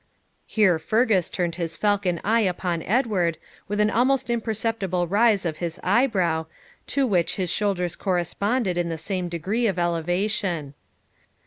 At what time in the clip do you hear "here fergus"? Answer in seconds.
0.47-1.29